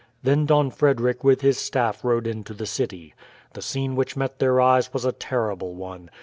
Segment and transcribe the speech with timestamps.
[0.23, 3.13] Then Don Frederick with his staff rode into the city.
[3.53, 6.09] The scene which met their eyes was a terrible one.